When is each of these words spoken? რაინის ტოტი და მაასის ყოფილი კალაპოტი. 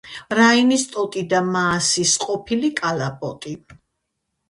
რაინის 0.37 0.85
ტოტი 0.93 1.23
და 1.35 1.43
მაასის 1.51 2.17
ყოფილი 2.27 2.75
კალაპოტი. 2.83 3.59